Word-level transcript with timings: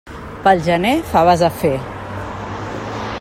Pel 0.45 0.63
gener, 0.67 0.93
faves 1.11 1.45
a 1.49 1.51
fer. 1.59 1.75